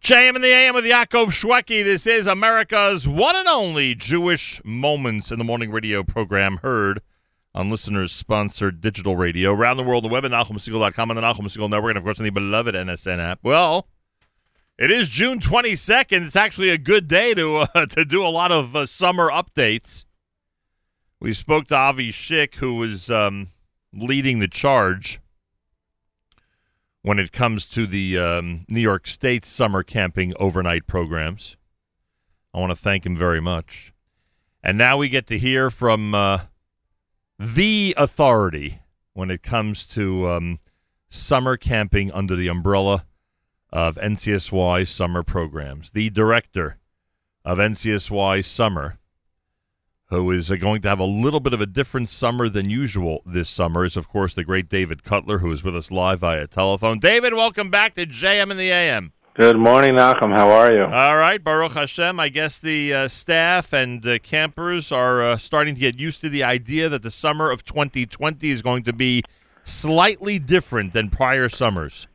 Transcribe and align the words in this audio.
JM 0.00 0.34
in 0.34 0.40
the 0.40 0.48
AM 0.48 0.74
with 0.74 0.86
Yaakov 0.86 1.26
Shwekey. 1.26 1.84
This 1.84 2.06
is 2.06 2.26
America's 2.26 3.06
one 3.06 3.36
and 3.36 3.46
only 3.46 3.94
Jewish 3.94 4.62
Moments 4.64 5.30
in 5.30 5.38
the 5.38 5.44
Morning 5.44 5.70
radio 5.70 6.02
program 6.02 6.56
heard 6.62 7.02
on 7.54 7.68
listeners 7.68 8.10
sponsored 8.10 8.80
digital 8.80 9.14
radio 9.16 9.52
around 9.52 9.76
the 9.76 9.82
world, 9.82 10.04
the 10.04 10.08
web 10.08 10.24
at 10.24 10.30
NachumSegal.com 10.30 11.10
and 11.10 11.18
the 11.18 11.22
Segal 11.22 11.68
Network, 11.68 11.90
and 11.90 11.98
of 11.98 12.04
course 12.04 12.18
on 12.18 12.24
the 12.24 12.30
beloved 12.30 12.74
NSN 12.74 13.18
app. 13.18 13.40
Well, 13.42 13.88
it 14.78 14.90
is 14.90 15.10
June 15.10 15.38
22nd. 15.38 16.26
It's 16.26 16.34
actually 16.34 16.70
a 16.70 16.78
good 16.78 17.06
day 17.06 17.34
to 17.34 17.56
uh, 17.56 17.86
to 17.90 18.06
do 18.06 18.24
a 18.24 18.28
lot 18.28 18.50
of 18.50 18.74
uh, 18.74 18.86
summer 18.86 19.28
updates. 19.30 20.06
We 21.20 21.34
spoke 21.34 21.66
to 21.68 21.76
Avi 21.76 22.10
Schick, 22.10 22.54
who 22.54 22.76
was 22.76 23.10
um, 23.10 23.48
leading 23.92 24.38
the 24.38 24.48
charge 24.48 25.20
when 27.02 27.18
it 27.18 27.32
comes 27.32 27.64
to 27.66 27.86
the 27.86 28.18
um, 28.18 28.66
New 28.68 28.80
York 28.80 29.06
State 29.06 29.44
summer 29.44 29.82
camping 29.82 30.34
overnight 30.38 30.86
programs. 30.86 31.56
I 32.52 32.58
want 32.58 32.70
to 32.70 32.76
thank 32.76 33.06
him 33.06 33.16
very 33.16 33.40
much. 33.40 33.92
And 34.62 34.76
now 34.76 34.96
we 34.98 35.08
get 35.08 35.26
to 35.28 35.38
hear 35.38 35.70
from 35.70 36.14
uh, 36.14 36.40
the 37.38 37.94
authority 37.96 38.82
when 39.14 39.30
it 39.30 39.42
comes 39.42 39.86
to 39.86 40.28
um, 40.28 40.58
summer 41.08 41.56
camping 41.56 42.12
under 42.12 42.36
the 42.36 42.48
umbrella 42.48 43.06
of 43.72 43.96
NCSY 43.96 44.86
summer 44.86 45.22
programs. 45.22 45.90
The 45.92 46.10
director 46.10 46.78
of 47.44 47.58
NCSY 47.58 48.44
summer, 48.44 48.98
who 50.10 50.30
is 50.30 50.50
uh, 50.50 50.56
going 50.56 50.82
to 50.82 50.88
have 50.88 50.98
a 50.98 51.04
little 51.04 51.40
bit 51.40 51.54
of 51.54 51.60
a 51.60 51.66
different 51.66 52.10
summer 52.10 52.48
than 52.48 52.68
usual 52.68 53.22
this 53.24 53.48
summer, 53.48 53.84
is, 53.84 53.96
of 53.96 54.08
course, 54.08 54.34
the 54.34 54.44
great 54.44 54.68
David 54.68 55.04
Cutler, 55.04 55.38
who 55.38 55.50
is 55.52 55.62
with 55.62 55.74
us 55.74 55.90
live 55.90 56.20
via 56.20 56.46
telephone. 56.46 56.98
David, 56.98 57.34
welcome 57.34 57.70
back 57.70 57.94
to 57.94 58.06
JM 58.06 58.50
in 58.50 58.56
the 58.56 58.70
AM. 58.70 59.12
Good 59.34 59.56
morning, 59.56 59.94
Nachum. 59.94 60.36
How 60.36 60.50
are 60.50 60.74
you? 60.74 60.82
All 60.82 61.16
right, 61.16 61.42
Baruch 61.42 61.72
Hashem. 61.72 62.18
I 62.18 62.28
guess 62.28 62.58
the 62.58 62.92
uh, 62.92 63.08
staff 63.08 63.72
and 63.72 64.04
uh, 64.04 64.18
campers 64.18 64.90
are 64.90 65.22
uh, 65.22 65.36
starting 65.38 65.74
to 65.74 65.80
get 65.80 65.98
used 65.98 66.20
to 66.22 66.28
the 66.28 66.42
idea 66.42 66.88
that 66.88 67.02
the 67.02 67.12
summer 67.12 67.50
of 67.50 67.64
2020 67.64 68.50
is 68.50 68.60
going 68.60 68.82
to 68.82 68.92
be 68.92 69.22
slightly 69.62 70.40
different 70.40 70.92
than 70.92 71.10
prior 71.10 71.48
summers. 71.48 72.08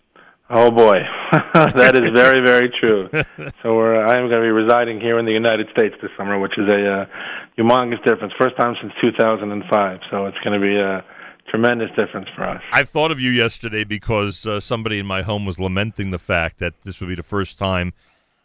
Oh 0.49 0.69
boy, 0.69 0.99
that 1.53 1.95
is 1.95 2.11
very, 2.11 2.45
very 2.45 2.69
true. 2.79 3.09
so 3.63 3.75
we're, 3.75 4.05
I 4.05 4.13
am 4.13 4.27
going 4.29 4.41
to 4.41 4.41
be 4.41 4.49
residing 4.49 4.99
here 4.99 5.19
in 5.19 5.25
the 5.25 5.31
United 5.31 5.67
States 5.71 5.95
this 6.01 6.11
summer, 6.17 6.39
which 6.39 6.57
is 6.57 6.69
a 6.69 7.01
uh, 7.01 7.05
humongous 7.57 8.03
difference. 8.03 8.33
First 8.37 8.55
time 8.57 8.75
since 8.81 8.93
2005, 9.01 9.99
so 10.11 10.25
it's 10.25 10.37
going 10.43 10.59
to 10.59 10.65
be 10.65 10.75
a 10.77 11.03
tremendous 11.49 11.89
difference 11.95 12.27
for 12.35 12.43
us. 12.43 12.61
I 12.71 12.83
thought 12.83 13.11
of 13.11 13.19
you 13.19 13.31
yesterday 13.31 13.83
because 13.83 14.45
uh, 14.45 14.59
somebody 14.59 14.99
in 14.99 15.05
my 15.05 15.21
home 15.21 15.45
was 15.45 15.59
lamenting 15.59 16.11
the 16.11 16.19
fact 16.19 16.59
that 16.59 16.73
this 16.83 16.99
would 16.99 17.09
be 17.09 17.15
the 17.15 17.23
first 17.23 17.57
time 17.57 17.93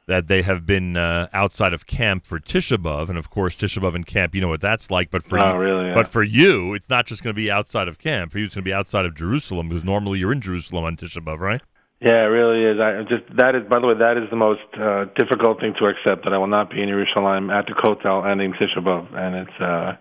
that 0.07 0.27
they 0.27 0.43
have 0.43 0.67
been 0.67 0.97
uh, 0.97 1.29
outside 1.33 1.73
of 1.73 1.87
camp 1.87 2.27
for 2.27 2.41
Tisha 2.41 2.77
B'av, 2.77 3.09
and 3.09 3.17
of 3.17 3.31
course 3.31 3.55
Tisha 3.55 3.81
B'av 3.81 3.95
and 3.95 4.05
camp, 4.05 4.35
you 4.35 4.41
know 4.41 4.49
what 4.49 4.61
that's 4.61 4.91
like. 4.91 5.09
But 5.11 5.23
for 5.23 5.39
Oh, 5.39 5.53
you, 5.55 5.59
really, 5.61 5.87
yeah. 5.89 5.95
but 5.95 6.09
for 6.09 6.23
you, 6.25 6.75
it's 6.75 6.89
not 6.91 7.07
just 7.07 7.23
going 7.23 7.33
to 7.33 7.41
be 7.41 7.49
outside 7.51 7.87
of 7.87 7.99
camp. 7.99 8.33
For 8.33 8.39
you, 8.41 8.47
it's 8.47 8.55
going 8.57 8.65
to 8.65 8.69
be 8.69 8.75
outside 8.75 9.05
of 9.07 9.15
Jerusalem 9.15 9.69
because 9.69 9.85
normally 9.85 10.19
you're 10.19 10.33
in 10.33 10.41
Jerusalem 10.41 10.85
on 10.85 10.97
Tisha 10.97 11.25
B'av, 11.25 11.39
right? 11.39 11.61
Yeah, 12.01 12.25
it 12.25 12.33
really 12.33 12.65
is. 12.65 12.81
I 12.81 13.03
just 13.03 13.37
that 13.37 13.55
is. 13.55 13.69
By 13.69 13.79
the 13.79 13.87
way, 13.87 13.95
that 13.95 14.17
is 14.17 14.31
the 14.31 14.37
most 14.37 14.65
uh, 14.73 15.05
difficult 15.17 15.61
thing 15.61 15.75
to 15.79 15.85
accept. 15.85 16.25
That 16.25 16.33
I 16.33 16.39
will 16.39 16.47
not 16.47 16.71
be 16.71 16.83
in 16.83 16.89
Yerushalayim 16.89 17.53
at 17.53 17.67
the 17.67 17.75
Kotel 17.75 18.25
ending 18.25 18.55
Tisha 18.55 18.79
B'av, 18.79 19.13
and 19.15 19.37
it's 19.37 19.61
uh, 19.61 19.97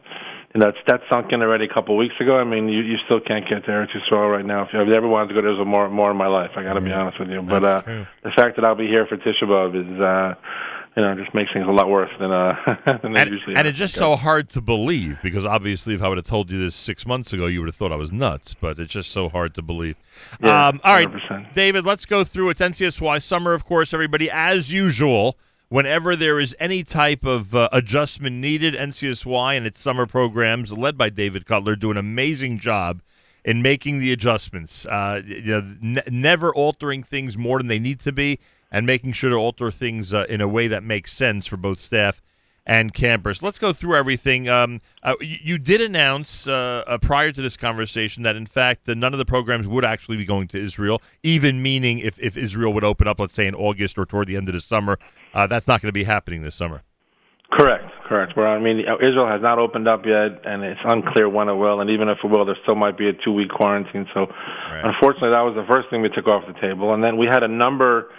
and 0.53 0.63
that's 0.63 0.77
that 0.87 1.01
sunk 1.11 1.33
in 1.33 1.41
already 1.41 1.65
a 1.65 1.73
couple 1.73 1.95
of 1.95 1.99
weeks 1.99 2.15
ago. 2.21 2.37
I 2.37 2.45
mean, 2.45 2.69
you 2.69 2.81
you 2.83 2.97
still 3.03 3.19
can't 3.19 3.47
get 3.49 3.65
there 3.67 3.85
to 3.85 4.01
Israel 4.01 4.29
right 4.29 4.45
now. 4.45 4.63
If 4.63 4.69
I've 4.73 4.87
ever 4.87 5.09
wanted 5.09 5.27
to 5.29 5.33
go, 5.33 5.41
there's 5.41 5.67
more 5.67 5.89
more 5.89 6.09
in 6.09 6.15
my 6.15 6.27
life. 6.27 6.51
I 6.55 6.63
got 6.63 6.73
to 6.73 6.81
be 6.81 6.93
honest 6.93 7.19
with 7.19 7.29
you. 7.29 7.41
But 7.41 7.65
uh, 7.65 7.81
the 8.23 8.31
fact 8.31 8.55
that 8.55 8.63
I'll 8.63 8.75
be 8.75 8.87
here 8.87 9.05
for 9.05 9.17
Tisha 9.17 9.43
B'av 9.43 9.75
is, 9.75 9.99
uh, 9.99 10.35
you 10.97 11.03
know, 11.03 11.15
just 11.15 11.33
makes 11.33 11.51
things 11.53 11.65
a 11.67 11.71
lot 11.71 11.89
worse 11.89 12.09
than 12.19 12.31
uh 12.31 12.55
than 13.01 13.13
they 13.13 13.21
And, 13.21 13.31
usually. 13.31 13.55
and 13.55 13.65
are. 13.65 13.69
it's 13.69 13.79
just 13.79 13.93
so 13.93 14.15
hard 14.15 14.49
to 14.49 14.61
believe 14.61 15.17
because 15.23 15.45
obviously, 15.45 15.93
if 15.93 16.01
I 16.01 16.07
would 16.09 16.17
have 16.17 16.27
told 16.27 16.49
you 16.51 16.57
this 16.57 16.75
six 16.75 17.05
months 17.05 17.31
ago, 17.33 17.45
you 17.45 17.59
would 17.59 17.67
have 17.67 17.75
thought 17.75 17.91
I 17.91 17.95
was 17.95 18.11
nuts. 18.11 18.53
But 18.53 18.79
it's 18.79 18.91
just 18.91 19.11
so 19.11 19.29
hard 19.29 19.53
to 19.55 19.61
believe. 19.61 19.95
Yeah, 20.41 20.67
um, 20.69 20.81
all 20.83 20.93
right, 20.93 21.07
100%. 21.07 21.53
David, 21.53 21.85
let's 21.85 22.05
go 22.05 22.23
through. 22.23 22.49
It's 22.49 22.61
NCSY 22.61 23.21
summer, 23.23 23.53
of 23.53 23.65
course. 23.65 23.93
Everybody, 23.93 24.29
as 24.31 24.73
usual, 24.73 25.37
whenever 25.69 26.15
there 26.15 26.39
is 26.39 26.55
any 26.59 26.83
type 26.83 27.23
of 27.23 27.55
uh, 27.55 27.69
adjustment 27.71 28.35
needed, 28.37 28.73
NCSY 28.73 29.55
and 29.57 29.65
its 29.67 29.79
summer 29.81 30.05
programs, 30.05 30.73
led 30.73 30.97
by 30.97 31.09
David 31.09 31.45
Cutler, 31.45 31.75
do 31.75 31.91
an 31.91 31.97
amazing 31.97 32.59
job 32.59 33.01
in 33.45 33.61
making 33.61 33.99
the 33.99 34.11
adjustments. 34.11 34.85
Uh, 34.85 35.21
you 35.25 35.41
know, 35.61 35.75
ne- 35.79 36.01
never 36.09 36.53
altering 36.53 37.03
things 37.03 37.37
more 37.37 37.59
than 37.59 37.67
they 37.67 37.79
need 37.79 37.99
to 38.01 38.11
be, 38.11 38.37
and 38.71 38.85
making 38.85 39.13
sure 39.13 39.29
to 39.29 39.35
alter 39.35 39.71
things 39.71 40.13
uh, 40.13 40.25
in 40.29 40.41
a 40.41 40.47
way 40.47 40.67
that 40.67 40.83
makes 40.83 41.13
sense 41.13 41.45
for 41.45 41.57
both 41.57 41.79
staff 41.79 42.21
and 42.65 42.93
campers. 42.93 43.41
Let's 43.41 43.57
go 43.57 43.73
through 43.73 43.95
everything. 43.95 44.47
Um, 44.47 44.81
uh, 45.01 45.15
you, 45.21 45.37
you 45.41 45.57
did 45.57 45.81
announce 45.81 46.47
uh, 46.47 46.83
uh, 46.85 46.97
prior 46.99 47.31
to 47.31 47.41
this 47.41 47.57
conversation 47.57 48.21
that, 48.23 48.35
in 48.35 48.45
fact, 48.45 48.87
uh, 48.87 48.93
none 48.93 49.11
of 49.11 49.17
the 49.17 49.25
programs 49.25 49.67
would 49.67 49.83
actually 49.83 50.17
be 50.17 50.25
going 50.25 50.47
to 50.49 50.63
Israel, 50.63 51.01
even 51.23 51.63
meaning 51.63 51.97
if, 51.97 52.19
if 52.19 52.37
Israel 52.37 52.71
would 52.73 52.83
open 52.83 53.07
up, 53.07 53.19
let's 53.19 53.33
say 53.33 53.47
in 53.47 53.55
August 53.55 53.97
or 53.97 54.05
toward 54.05 54.27
the 54.27 54.35
end 54.35 54.47
of 54.49 54.53
the 54.53 54.61
summer. 54.61 54.99
Uh, 55.33 55.47
that's 55.47 55.67
not 55.67 55.81
going 55.81 55.89
to 55.89 55.93
be 55.93 56.03
happening 56.03 56.43
this 56.43 56.53
summer. 56.53 56.83
Correct, 57.51 57.89
correct. 58.07 58.33
Well, 58.37 58.45
I 58.45 58.59
mean, 58.59 58.81
Israel 58.81 59.27
has 59.27 59.41
not 59.41 59.57
opened 59.57 59.87
up 59.87 60.05
yet, 60.05 60.45
and 60.45 60.63
it's 60.63 60.79
unclear 60.85 61.27
when 61.27 61.49
it 61.49 61.55
will. 61.55 61.81
And 61.81 61.89
even 61.89 62.07
if 62.07 62.19
it 62.23 62.27
will, 62.27 62.45
there 62.45 62.55
still 62.61 62.75
might 62.75 62.95
be 62.95 63.09
a 63.09 63.13
two-week 63.13 63.49
quarantine. 63.49 64.05
So, 64.13 64.27
unfortunately, 64.69 65.31
that 65.31 65.41
was 65.41 65.55
the 65.55 65.65
first 65.67 65.89
thing 65.89 66.03
we 66.03 66.09
took 66.09 66.27
off 66.27 66.43
the 66.45 66.53
table. 66.61 66.93
And 66.93 67.03
then 67.03 67.17
we 67.17 67.25
had 67.25 67.41
a 67.41 67.47
number, 67.47 68.11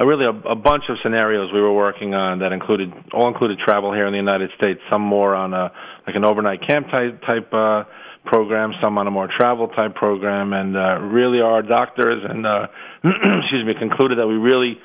uh, 0.00 0.04
really 0.04 0.24
a, 0.24 0.50
a 0.50 0.54
bunch 0.56 0.84
of 0.88 0.96
scenarios 1.02 1.52
we 1.52 1.60
were 1.60 1.72
working 1.72 2.14
on 2.14 2.40
that 2.40 2.52
included 2.52 2.92
all 3.12 3.28
included 3.28 3.58
travel 3.58 3.92
here 3.92 4.06
in 4.06 4.12
the 4.12 4.18
United 4.18 4.50
States. 4.58 4.80
Some 4.90 5.02
more 5.02 5.34
on 5.34 5.54
a 5.54 5.72
like 6.06 6.16
an 6.16 6.24
overnight 6.24 6.66
camp 6.66 6.88
type 6.90 7.20
type 7.22 7.52
uh, 7.52 7.84
program, 8.24 8.72
some 8.82 8.98
on 8.98 9.06
a 9.06 9.10
more 9.10 9.28
travel 9.28 9.68
type 9.68 9.94
program, 9.94 10.52
and 10.52 10.76
uh, 10.76 10.98
really 11.00 11.40
our 11.40 11.62
doctors 11.62 12.22
and 12.28 12.46
uh, 12.46 12.66
excuse 13.04 13.64
me 13.64 13.74
concluded 13.78 14.18
that 14.18 14.26
we 14.26 14.34
really 14.34 14.78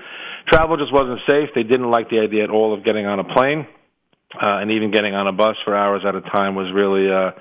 travel 0.48 0.78
just 0.78 0.94
wasn't 0.94 1.20
safe. 1.30 1.50
They 1.56 1.64
didn't 1.64 1.90
like 1.90 2.10
the 2.10 2.20
idea 2.20 2.44
at 2.44 2.50
all 2.50 2.74
of 2.74 2.84
getting 2.84 3.06
on 3.06 3.20
a 3.20 3.24
plane 3.24 3.68
uh, 4.36 4.60
and 4.60 4.72
even 4.72 4.92
getting 4.92 5.14
on 5.14 5.28
a 5.28 5.32
bus 5.32 5.56
for 5.64 5.76
hours 5.76 6.04
at 6.08 6.16
a 6.16 6.22
time 6.22 6.56
was 6.56 6.72
really 6.74 7.10
uh, 7.10 7.32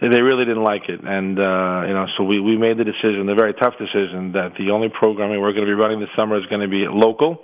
they, 0.00 0.08
they 0.08 0.22
really 0.22 0.44
didn't 0.44 0.64
like 0.64 0.88
it, 0.88 1.00
and 1.04 1.38
uh, 1.38 1.86
you 1.86 1.94
know, 1.94 2.06
so 2.16 2.24
we 2.24 2.40
we 2.40 2.56
made 2.56 2.78
the 2.78 2.84
decision, 2.84 3.26
the 3.26 3.34
very 3.34 3.54
tough 3.54 3.74
decision, 3.78 4.32
that 4.32 4.52
the 4.58 4.70
only 4.70 4.88
programming 4.88 5.40
we're 5.40 5.52
going 5.52 5.66
to 5.66 5.70
be 5.70 5.76
running 5.76 6.00
this 6.00 6.08
summer 6.16 6.38
is 6.38 6.46
going 6.46 6.62
to 6.62 6.68
be 6.68 6.86
local, 6.88 7.42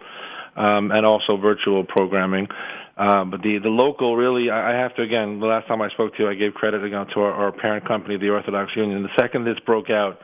um, 0.57 0.91
and 0.91 1.05
also 1.05 1.37
virtual 1.37 1.85
programming. 1.85 2.49
Uh, 2.97 3.25
but 3.25 3.43
the 3.43 3.59
the 3.63 3.69
local 3.69 4.17
really, 4.17 4.51
I 4.51 4.73
have 4.73 4.97
to 4.97 5.03
again. 5.03 5.39
The 5.39 5.47
last 5.47 5.69
time 5.69 5.83
I 5.83 5.91
spoke 5.91 6.17
to 6.17 6.23
you, 6.25 6.29
I 6.31 6.35
gave 6.35 6.55
credit 6.55 6.81
you 6.83 6.91
know, 6.91 7.05
to 7.13 7.21
our, 7.21 7.33
our 7.33 7.53
parent 7.53 7.87
company, 7.87 8.17
the 8.17 8.31
Orthodox 8.31 8.73
Union. 8.75 9.03
The 9.03 9.13
second 9.21 9.45
this 9.45 9.59
broke 9.67 9.91
out, 9.91 10.19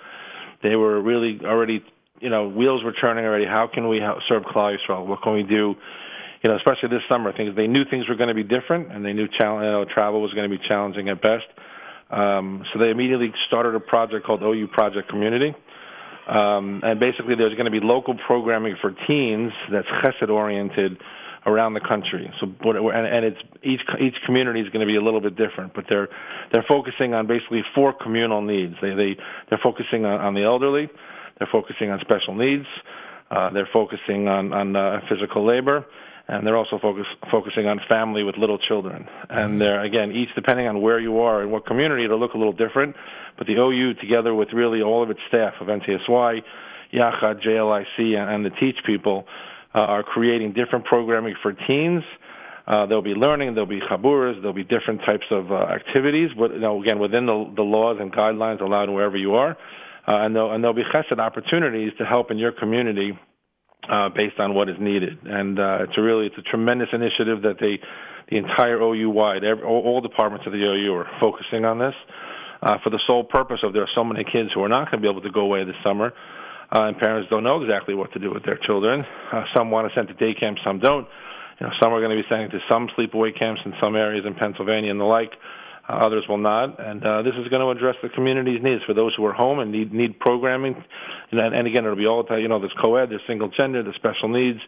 they 0.63 0.75
were 0.75 1.03
really 1.03 1.39
already, 1.45 1.85
you 2.21 2.31
know, 2.31 2.49
wheels 2.49 2.83
were 2.83 2.95
turning 2.95 3.27
already. 3.27 3.45
How 3.45 3.69
can 3.73 3.89
we 3.89 4.01
serve 4.27 4.45
Klal 4.45 4.75
Yisrael? 4.75 5.07
What 5.07 5.21
can 5.23 5.35
we 5.35 5.43
do? 5.43 5.75
You 6.43 6.51
know, 6.51 6.57
especially 6.57 6.89
this 6.89 7.05
summer, 7.11 7.31
things 7.37 7.55
they 7.55 7.67
knew 7.67 7.85
things 7.91 8.09
were 8.09 8.17
going 8.17 8.31
to 8.31 8.35
be 8.35 8.43
different, 8.43 8.91
and 8.91 9.05
they 9.05 9.13
knew 9.13 9.29
you 9.29 9.47
know, 9.47 9.85
travel 9.85 10.23
was 10.23 10.33
going 10.33 10.51
to 10.51 10.57
be 10.57 10.63
challenging 10.67 11.11
at 11.11 11.21
best. 11.21 11.45
Um, 12.13 12.65
so 12.73 12.79
they 12.79 12.91
immediately 12.91 13.33
started 13.47 13.75
a 13.75 13.81
project 13.81 14.27
called 14.27 14.43
OU 14.43 14.69
Project 14.69 15.09
Community. 15.09 15.55
Um, 16.29 16.81
and 16.85 17.01
basically, 17.01 17.35
there's 17.35 17.55
going 17.55 17.65
to 17.65 17.71
be 17.73 17.81
local 17.81 18.15
programming 18.27 18.77
for 18.81 18.95
teens 19.09 19.53
that's 19.73 19.89
chesed 20.05 20.29
oriented 20.29 20.99
around 21.47 21.75
the 21.75 21.81
country. 21.81 22.33
So, 22.39 22.47
and, 22.71 23.07
and 23.07 23.25
it's 23.25 23.41
each 23.63 23.81
each 24.01 24.15
community 24.25 24.61
is 24.61 24.69
going 24.69 24.87
to 24.87 24.87
be 24.87 24.97
a 24.97 25.01
little 25.03 25.21
bit 25.21 25.37
different, 25.37 25.75
but 25.75 25.87
they're 25.89 26.09
they're 26.53 26.65
focusing 26.69 27.15
on 27.15 27.27
basically 27.27 27.63
four 27.75 27.93
communal 27.93 28.43
needs. 28.43 28.75
They 28.81 28.95
they 28.95 29.17
they're 29.49 29.61
focusing 29.63 30.05
on, 30.05 30.21
on 30.21 30.35
the 30.35 30.45
elderly, 30.45 30.89
they're 31.39 31.49
focusing 31.51 31.91
on 31.91 31.99
special 32.01 32.35
needs, 32.37 32.67
uh, 33.31 33.51
they're 33.51 33.69
focusing 33.73 34.29
on 34.29 34.53
on 34.53 34.77
uh, 34.77 35.01
physical 35.09 35.45
labor, 35.45 35.85
and 36.29 36.47
they're 36.47 36.57
also 36.57 36.79
focus, 36.79 37.07
focusing 37.31 37.67
on 37.67 37.81
family 37.89 38.23
with 38.23 38.37
little 38.37 38.59
children. 38.59 39.09
And 39.29 39.61
they're 39.61 39.83
again 39.83 40.13
each 40.13 40.29
depending 40.35 40.67
on 40.67 40.81
where 40.81 41.01
you 41.01 41.21
are 41.21 41.43
and 41.43 41.51
what 41.51 41.67
community, 41.67 42.05
it'll 42.05 42.21
look 42.21 42.35
a 42.35 42.39
little 42.39 42.53
different. 42.53 42.97
But 43.37 43.47
the 43.47 43.55
OU, 43.55 43.95
together 43.95 44.35
with 44.35 44.53
really 44.53 44.83
all 44.83 45.03
of 45.03 45.11
its 45.11 45.21
staff 45.29 45.55
of 45.61 45.67
NCSY, 45.67 46.43
Yachad, 46.93 47.43
JLIC, 47.43 48.17
and, 48.19 48.31
and 48.31 48.45
the 48.45 48.51
Teach 48.51 48.77
people, 48.85 49.27
uh, 49.75 49.79
are 49.79 50.03
creating 50.03 50.53
different 50.53 50.85
programming 50.85 51.35
for 51.43 51.53
teens. 51.53 52.05
Uh, 52.67 52.87
there'll 52.87 53.03
be 53.03 53.15
learning, 53.15 53.55
there'll 53.55 53.67
be 53.69 53.81
chaburas, 53.81 54.37
there'll 54.37 54.53
be 54.53 54.63
different 54.63 55.01
types 55.01 55.25
of 55.31 55.51
uh, 55.51 55.57
activities, 55.65 56.31
but 56.39 56.53
you 56.53 56.61
know, 56.61 56.81
again 56.81 56.99
within 56.99 57.27
the, 57.27 57.53
the 57.57 57.63
laws 57.63 57.97
and 58.01 58.13
guidelines 58.13 58.61
allowed 58.61 58.89
wherever 58.89 59.17
you 59.17 59.35
are, 59.35 59.57
uh, 60.07 60.17
and 60.19 60.37
there'll, 60.37 60.53
and 60.53 60.63
there'll 60.63 60.77
be 60.77 60.85
chesed 60.95 61.19
opportunities 61.19 61.93
to 61.99 62.05
help 62.05 62.31
in 62.31 62.39
your 62.39 62.53
community 62.53 63.19
uh, 63.89 64.09
based 64.09 64.39
on 64.39 64.55
what 64.55 64.69
is 64.69 64.77
needed. 64.79 65.19
And 65.25 65.59
uh, 65.59 65.79
it's 65.83 65.99
a 65.99 66.03
really 66.03 66.27
it's 66.27 66.39
a 66.39 66.43
tremendous 66.43 66.89
initiative 66.93 67.43
that 67.43 67.57
they, 67.61 67.81
the 68.31 68.37
entire 68.39 68.81
OU 68.81 69.11
wide, 69.11 69.45
every, 69.45 69.65
all, 69.65 69.83
all 69.83 70.01
departments 70.01 70.47
of 70.47 70.53
the 70.53 70.63
OU 70.63 70.95
are 70.95 71.11
focusing 71.21 71.65
on 71.65 71.79
this 71.79 71.95
uh, 72.63 72.79
for 72.83 72.91
the 72.91 73.01
sole 73.07 73.25
purpose 73.25 73.61
of 73.63 73.73
there 73.73 73.83
are 73.83 73.95
so 73.95 74.05
many 74.05 74.25
kids 74.25 74.51
who 74.55 74.63
are 74.63 74.69
not 74.69 74.91
going 74.91 75.03
to 75.03 75.07
be 75.07 75.11
able 75.11 75.23
to 75.23 75.31
go 75.31 75.41
away 75.41 75.65
this 75.65 75.77
summer. 75.83 76.13
uh, 76.73 76.85
and 76.85 76.97
parents 76.99 77.29
don't 77.29 77.45
know 77.45 77.61
exactly 77.61 77.95
what 77.95 78.13
to 78.13 78.19
do 78.19 78.33
with 78.33 78.45
their 78.45 78.57
children. 78.57 79.05
Uh, 79.33 79.45
some 79.55 79.71
want 79.71 79.89
to 79.89 79.95
send 79.95 80.09
to 80.09 80.15
day 80.15 80.33
camps, 80.33 80.61
some 80.65 80.79
don't. 80.79 81.07
You 81.61 81.67
know, 81.67 81.73
some 81.83 81.93
are 81.93 82.01
going 82.01 82.17
to 82.17 82.23
be 82.23 82.29
sending 82.29 82.51
to 82.51 82.61
some 82.71 82.89
sleepaway 82.97 83.39
camps 83.39 83.61
in 83.65 83.75
some 83.81 83.95
areas 83.95 84.25
in 84.27 84.35
Pennsylvania 84.35 84.91
and 84.91 84.99
the 84.99 85.05
like. 85.05 85.33
Others 85.89 86.25
will 86.29 86.39
not, 86.39 86.81
and 86.81 87.05
uh, 87.05 87.23
this 87.23 87.35
is 87.41 87.49
going 87.49 87.63
to 87.63 87.71
address 87.71 87.97
the 88.03 88.09
community's 88.09 88.63
needs 88.63 88.83
for 88.85 88.95
those 88.95 89.15
who 89.17 89.25
are 89.27 89.33
home 89.33 89.59
and 89.59 89.73
need 89.73 89.93
need 89.93 90.19
programming. 90.19 90.83
And, 91.31 91.41
and 91.41 91.67
again, 91.67 91.85
it'll 91.85 91.97
be 91.97 92.07
all 92.07 92.23
the 92.23 92.29
time, 92.29 92.41
you 92.41 92.49
know. 92.49 92.59
There's 92.59 92.75
co-ed, 92.81 93.11
there's 93.11 93.23
single 93.27 93.49
gender, 93.49 93.83
there's 93.83 93.97
special 93.97 94.29
needs 94.29 94.61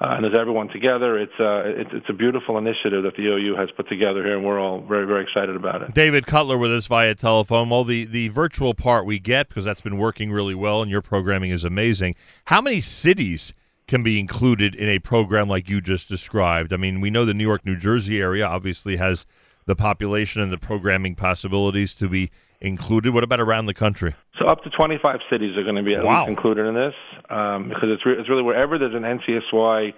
uh, 0.00 0.08
and 0.10 0.24
there's 0.24 0.36
everyone 0.38 0.68
together. 0.68 1.18
It's, 1.18 1.32
uh, 1.40 1.62
it's 1.64 1.90
it's 1.92 2.06
a 2.10 2.12
beautiful 2.12 2.58
initiative 2.58 3.02
that 3.04 3.16
the 3.16 3.26
OU 3.26 3.56
has 3.56 3.70
put 3.76 3.88
together 3.88 4.22
here, 4.22 4.36
and 4.36 4.44
we're 4.44 4.60
all 4.60 4.82
very 4.82 5.06
very 5.06 5.22
excited 5.22 5.56
about 5.56 5.82
it. 5.82 5.94
David 5.94 6.26
Cutler 6.26 6.58
with 6.58 6.70
us 6.72 6.86
via 6.86 7.14
telephone. 7.14 7.70
Well, 7.70 7.84
the 7.84 8.04
the 8.04 8.28
virtual 8.28 8.74
part 8.74 9.06
we 9.06 9.18
get 9.18 9.48
because 9.48 9.64
that's 9.64 9.80
been 9.80 9.96
working 9.96 10.30
really 10.30 10.54
well, 10.54 10.82
and 10.82 10.90
your 10.90 11.00
programming 11.00 11.50
is 11.50 11.64
amazing. 11.64 12.14
How 12.46 12.60
many 12.60 12.80
cities? 12.80 13.54
Can 13.88 14.02
be 14.02 14.18
included 14.18 14.74
in 14.74 14.88
a 14.88 14.98
program 14.98 15.48
like 15.48 15.68
you 15.68 15.80
just 15.80 16.08
described. 16.08 16.72
I 16.72 16.76
mean, 16.76 17.00
we 17.00 17.08
know 17.08 17.24
the 17.24 17.32
New 17.32 17.44
York, 17.44 17.64
New 17.64 17.76
Jersey 17.76 18.20
area 18.20 18.44
obviously 18.44 18.96
has 18.96 19.26
the 19.66 19.76
population 19.76 20.40
and 20.40 20.52
the 20.52 20.58
programming 20.58 21.14
possibilities 21.14 21.92
to 21.94 22.08
be 22.08 22.30
included. 22.60 23.12
What 23.12 23.24
about 23.24 23.40
around 23.40 23.66
the 23.66 23.74
country? 23.74 24.14
So 24.38 24.46
up 24.46 24.62
to 24.62 24.70
25 24.70 25.20
cities 25.30 25.56
are 25.56 25.64
going 25.64 25.76
to 25.76 25.82
be 25.82 25.94
at 25.94 26.04
wow. 26.04 26.20
least 26.20 26.30
included 26.30 26.66
in 26.66 26.74
this 26.74 26.94
um, 27.30 27.68
because 27.68 27.88
it's, 27.90 28.06
re- 28.06 28.16
it's 28.18 28.28
really 28.28 28.42
wherever 28.42 28.78
there's 28.78 28.94
an 28.94 29.02
NCSY, 29.02 29.92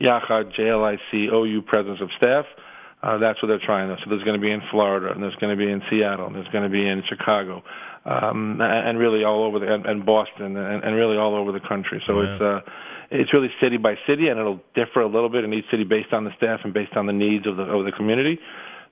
Yachad, 0.00 0.54
JLIC, 0.58 1.32
OU 1.32 1.62
presence 1.62 2.00
of 2.00 2.10
staff, 2.16 2.44
uh, 3.02 3.18
that's 3.18 3.40
what 3.42 3.48
they're 3.48 3.64
trying. 3.64 3.88
To 3.88 3.96
so 4.02 4.08
there's 4.08 4.24
going 4.24 4.40
to 4.40 4.40
be 4.40 4.50
in 4.50 4.62
Florida, 4.70 5.12
and 5.12 5.22
there's 5.22 5.34
going 5.34 5.56
to 5.56 5.62
be 5.62 5.70
in 5.70 5.82
Seattle, 5.90 6.26
and 6.26 6.34
there's 6.34 6.48
going 6.48 6.64
to 6.64 6.70
be 6.70 6.88
in 6.88 7.02
Chicago, 7.06 7.62
um, 8.06 8.60
and 8.62 8.98
really 8.98 9.24
all 9.24 9.44
over 9.44 9.58
the 9.58 9.72
and, 9.72 9.84
and 9.84 10.06
Boston, 10.06 10.56
and, 10.56 10.82
and 10.82 10.96
really 10.96 11.18
all 11.18 11.34
over 11.34 11.52
the 11.52 11.60
country. 11.60 12.02
So 12.06 12.22
yeah. 12.22 12.32
it's 12.32 12.40
uh, 12.40 12.60
it's 13.10 13.32
really 13.34 13.50
city 13.60 13.76
by 13.76 13.96
city, 14.08 14.28
and 14.28 14.40
it'll 14.40 14.60
differ 14.74 15.02
a 15.02 15.06
little 15.06 15.28
bit 15.28 15.44
in 15.44 15.52
each 15.52 15.66
city 15.70 15.84
based 15.84 16.14
on 16.14 16.24
the 16.24 16.30
staff 16.38 16.60
and 16.64 16.72
based 16.72 16.96
on 16.96 17.04
the 17.04 17.12
needs 17.12 17.46
of 17.46 17.58
the 17.58 17.64
of 17.64 17.84
the 17.84 17.92
community 17.92 18.40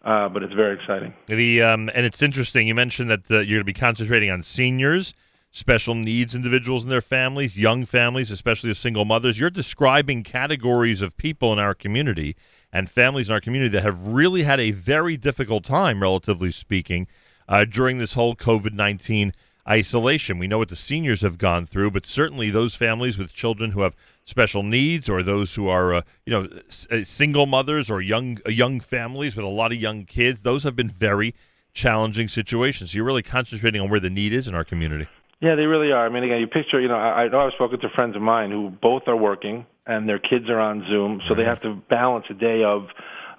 uh, 0.04 0.28
but 0.28 0.42
it's 0.42 0.54
very 0.54 0.74
exciting. 0.74 1.14
The 1.26 1.62
um, 1.62 1.90
and 1.94 2.04
it's 2.06 2.22
interesting. 2.22 2.68
You 2.68 2.74
mentioned 2.74 3.10
that 3.10 3.28
the, 3.28 3.36
you're 3.36 3.58
going 3.58 3.60
to 3.60 3.64
be 3.64 3.72
concentrating 3.72 4.30
on 4.30 4.42
seniors, 4.42 5.14
special 5.50 5.94
needs 5.94 6.34
individuals 6.34 6.82
and 6.82 6.90
their 6.90 7.00
families, 7.00 7.58
young 7.58 7.84
families, 7.84 8.30
especially 8.30 8.70
the 8.70 8.74
single 8.74 9.04
mothers. 9.04 9.38
You're 9.38 9.50
describing 9.50 10.22
categories 10.22 11.02
of 11.02 11.16
people 11.16 11.52
in 11.52 11.58
our 11.58 11.74
community 11.74 12.36
and 12.72 12.88
families 12.88 13.28
in 13.28 13.34
our 13.34 13.40
community 13.40 13.70
that 13.70 13.82
have 13.82 14.08
really 14.08 14.44
had 14.44 14.58
a 14.58 14.70
very 14.70 15.16
difficult 15.16 15.64
time, 15.64 16.00
relatively 16.00 16.50
speaking, 16.50 17.06
uh, 17.48 17.64
during 17.64 17.98
this 17.98 18.14
whole 18.14 18.34
COVID 18.34 18.72
nineteen 18.72 19.32
isolation. 19.68 20.38
We 20.38 20.48
know 20.48 20.58
what 20.58 20.68
the 20.68 20.76
seniors 20.76 21.20
have 21.20 21.38
gone 21.38 21.66
through, 21.66 21.92
but 21.92 22.06
certainly 22.06 22.50
those 22.50 22.74
families 22.74 23.18
with 23.18 23.32
children 23.32 23.72
who 23.72 23.82
have 23.82 23.94
special 24.24 24.62
needs 24.62 25.08
or 25.08 25.22
those 25.22 25.54
who 25.54 25.68
are 25.68 25.94
uh, 25.94 26.02
you 26.24 26.32
know 26.32 26.48
uh, 26.90 27.04
single 27.04 27.46
mothers 27.46 27.90
or 27.90 28.00
young 28.00 28.38
uh, 28.46 28.50
young 28.50 28.80
families 28.80 29.36
with 29.36 29.44
a 29.44 29.48
lot 29.48 29.72
of 29.72 29.78
young 29.78 30.04
kids 30.04 30.42
those 30.42 30.62
have 30.62 30.76
been 30.76 30.88
very 30.88 31.34
challenging 31.72 32.28
situations. 32.28 32.92
So 32.92 32.96
you're 32.96 33.04
really 33.04 33.22
concentrating 33.22 33.80
on 33.80 33.90
where 33.90 34.00
the 34.00 34.10
need 34.10 34.32
is 34.32 34.46
in 34.46 34.54
our 34.54 34.64
community. 34.64 35.08
Yeah 35.40 35.54
they 35.54 35.66
really 35.66 35.92
are. 35.92 36.06
I 36.06 36.08
mean 36.08 36.24
again 36.24 36.40
you 36.40 36.46
picture 36.46 36.80
you 36.80 36.88
know 36.88 36.96
i, 36.96 37.24
I 37.24 37.28
know 37.28 37.40
i've 37.40 37.52
spoken 37.54 37.80
to 37.80 37.88
friends 37.90 38.16
of 38.16 38.22
mine 38.22 38.50
who 38.50 38.70
both 38.70 39.02
are 39.06 39.16
working 39.16 39.66
and 39.86 40.08
their 40.08 40.18
kids 40.18 40.48
are 40.48 40.60
on 40.60 40.84
zoom 40.88 41.20
so 41.28 41.34
they 41.34 41.44
have 41.44 41.60
to 41.62 41.74
balance 41.90 42.26
a 42.30 42.34
day 42.34 42.62
of 42.62 42.86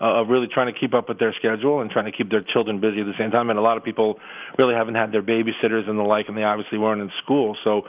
uh, 0.03 0.19
of 0.19 0.27
really 0.27 0.47
trying 0.47 0.71
to 0.71 0.77
keep 0.77 0.93
up 0.93 1.07
with 1.07 1.17
their 1.17 1.33
schedule 1.39 1.79
and 1.79 1.89
trying 1.89 2.05
to 2.05 2.11
keep 2.11 2.29
their 2.29 2.43
children 2.43 2.81
busy 2.81 2.99
at 2.99 3.05
the 3.05 3.17
same 3.17 3.31
time. 3.31 3.49
And 3.49 3.57
a 3.57 3.61
lot 3.61 3.77
of 3.77 3.83
people 3.83 4.19
really 4.59 4.75
haven't 4.75 4.95
had 4.95 5.13
their 5.13 5.23
babysitters 5.23 5.87
and 5.87 5.97
the 5.97 6.03
like, 6.03 6.27
and 6.27 6.37
they 6.37 6.43
obviously 6.43 6.77
weren't 6.77 7.01
in 7.01 7.09
school. 7.23 7.55
So 7.63 7.83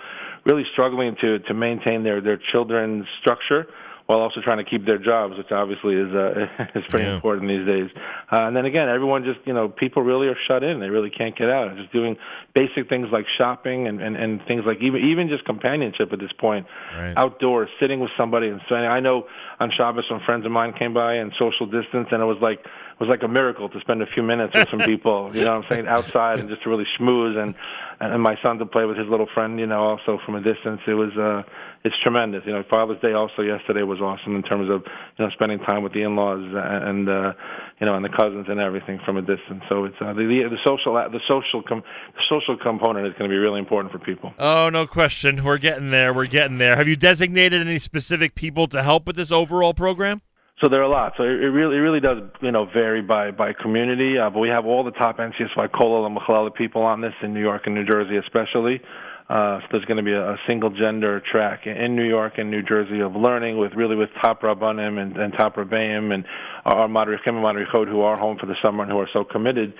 really 0.46 0.62
struggling 0.72 1.16
to 1.20 1.40
to 1.40 1.54
maintain 1.54 2.04
their 2.04 2.20
their 2.20 2.38
children's 2.52 3.06
structure 3.20 3.66
while 4.06 4.18
also 4.18 4.42
trying 4.42 4.58
to 4.58 4.64
keep 4.64 4.84
their 4.84 4.98
jobs, 4.98 5.36
which 5.38 5.50
obviously 5.50 5.94
is 5.94 6.14
uh, 6.14 6.46
is 6.74 6.84
pretty 6.90 7.06
yeah. 7.06 7.14
important 7.14 7.48
these 7.48 7.66
days. 7.66 7.90
Uh, 8.30 8.42
and 8.42 8.56
then 8.56 8.66
again, 8.66 8.88
everyone 8.88 9.24
just 9.24 9.40
you 9.46 9.54
know 9.54 9.68
people 9.68 10.02
really 10.02 10.28
are 10.28 10.36
shut 10.46 10.62
in; 10.62 10.80
they 10.80 10.90
really 10.90 11.10
can't 11.10 11.36
get 11.36 11.48
out. 11.48 11.74
Just 11.76 11.92
doing 11.92 12.16
basic 12.54 12.88
things 12.88 13.08
like 13.10 13.26
shopping 13.28 13.86
and 13.86 14.02
and, 14.02 14.16
and 14.16 14.44
things 14.46 14.64
like 14.66 14.78
even 14.82 15.02
even 15.02 15.28
just 15.28 15.44
companionship 15.44 16.12
at 16.12 16.18
this 16.18 16.32
point, 16.32 16.66
right. 16.94 17.14
outdoors, 17.16 17.70
sitting 17.80 18.00
with 18.00 18.10
somebody. 18.16 18.48
And 18.48 18.60
so 18.68 18.74
I 18.74 19.00
know 19.00 19.26
on 19.58 19.70
Shabbos 19.70 20.04
some 20.08 20.20
friends 20.20 20.44
of 20.44 20.52
mine 20.52 20.74
came 20.74 20.92
by 20.92 21.14
and 21.14 21.32
social 21.38 21.66
distance, 21.66 22.08
and 22.12 22.20
it 22.20 22.26
was 22.26 22.38
like 22.42 22.60
it 22.60 23.00
was 23.00 23.08
like 23.08 23.22
a 23.22 23.28
miracle 23.28 23.70
to 23.70 23.80
spend 23.80 24.02
a 24.02 24.06
few 24.06 24.22
minutes 24.22 24.54
with 24.54 24.68
some 24.68 24.80
people. 24.84 25.30
You 25.34 25.44
know 25.44 25.56
what 25.56 25.64
I'm 25.64 25.70
saying? 25.70 25.88
Outside 25.88 26.40
and 26.40 26.48
just 26.50 26.62
to 26.64 26.68
really 26.68 26.86
schmooze 26.98 27.36
and 27.36 27.54
and 28.00 28.22
my 28.22 28.36
son 28.42 28.58
to 28.58 28.66
play 28.66 28.84
with 28.84 28.98
his 28.98 29.08
little 29.08 29.28
friend. 29.32 29.58
You 29.58 29.66
know, 29.66 29.82
also 29.82 30.20
from 30.26 30.34
a 30.34 30.42
distance. 30.42 30.82
It 30.86 30.94
was 30.94 31.16
uh 31.16 31.42
it's 31.84 31.98
tremendous. 31.98 32.44
You 32.46 32.52
know, 32.52 32.64
Father's 32.68 33.00
Day 33.00 33.12
also 33.12 33.42
yesterday 33.42 33.82
was 33.82 33.93
awesome 34.00 34.36
in 34.36 34.42
terms 34.42 34.70
of 34.70 34.82
you 35.18 35.24
know 35.24 35.30
spending 35.30 35.58
time 35.60 35.82
with 35.82 35.92
the 35.92 36.02
in-laws 36.02 36.42
and 36.42 37.08
uh, 37.08 37.32
you 37.80 37.86
know 37.86 37.94
and 37.94 38.04
the 38.04 38.08
cousins 38.08 38.46
and 38.48 38.60
everything 38.60 39.00
from 39.04 39.16
a 39.16 39.22
distance. 39.22 39.62
So 39.68 39.84
it's 39.84 39.96
uh, 40.00 40.12
the, 40.12 40.24
the 40.24 40.48
the 40.50 40.58
social 40.64 40.94
the 40.94 41.20
social 41.28 41.62
com- 41.62 41.82
the 42.16 42.24
social 42.28 42.56
component 42.56 43.06
is 43.06 43.12
going 43.18 43.30
to 43.30 43.34
be 43.34 43.38
really 43.38 43.58
important 43.58 43.92
for 43.92 43.98
people. 43.98 44.32
Oh, 44.38 44.68
no 44.70 44.86
question. 44.86 45.44
We're 45.44 45.58
getting 45.58 45.90
there. 45.90 46.12
We're 46.12 46.26
getting 46.26 46.58
there. 46.58 46.76
Have 46.76 46.88
you 46.88 46.96
designated 46.96 47.66
any 47.66 47.78
specific 47.78 48.34
people 48.34 48.68
to 48.68 48.82
help 48.82 49.06
with 49.06 49.16
this 49.16 49.32
overall 49.32 49.74
program? 49.74 50.22
So 50.60 50.68
there 50.68 50.80
are 50.80 50.84
a 50.84 50.88
lot. 50.88 51.14
So 51.16 51.24
it, 51.24 51.42
it 51.42 51.50
really, 51.50 51.76
it 51.76 51.80
really 51.80 52.00
does, 52.00 52.18
you 52.40 52.52
know, 52.52 52.66
vary 52.66 53.02
by 53.02 53.32
by 53.32 53.52
community. 53.52 54.18
Uh, 54.18 54.30
but 54.30 54.38
we 54.38 54.48
have 54.48 54.66
all 54.66 54.84
the 54.84 54.92
top 54.92 55.18
NCSY 55.18 55.68
Kollel 55.70 56.06
and 56.06 56.16
Machlala 56.16 56.54
people 56.54 56.82
on 56.82 57.00
this 57.00 57.12
in 57.22 57.34
New 57.34 57.40
York 57.40 57.62
and 57.66 57.74
New 57.74 57.84
Jersey, 57.84 58.16
especially. 58.16 58.80
Uh, 59.28 59.58
so 59.60 59.66
there's 59.72 59.84
going 59.86 59.96
to 59.96 60.02
be 60.02 60.12
a, 60.12 60.32
a 60.32 60.36
single 60.46 60.68
gender 60.68 61.22
track 61.32 61.66
in 61.66 61.96
New 61.96 62.06
York 62.06 62.34
and 62.36 62.50
New 62.50 62.62
Jersey 62.62 63.00
of 63.00 63.16
learning 63.16 63.56
with 63.56 63.72
really 63.72 63.96
with 63.96 64.10
top 64.20 64.42
rabbanim 64.42 65.00
and, 65.00 65.16
and 65.16 65.32
top 65.32 65.56
rabbeim 65.56 66.12
and 66.12 66.26
our 66.66 66.88
madrichim 66.88 67.28
and 67.28 67.36
madrichot 67.38 67.88
who 67.88 68.02
are 68.02 68.18
home 68.18 68.36
for 68.38 68.44
the 68.44 68.56
summer 68.62 68.82
and 68.82 68.92
who 68.92 68.98
are 68.98 69.08
so 69.14 69.24
committed 69.24 69.72